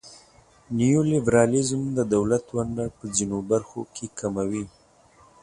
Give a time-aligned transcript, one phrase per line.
[0.77, 4.65] نیولیبرالیزم د دولت ونډه په ځینو برخو کې کموي.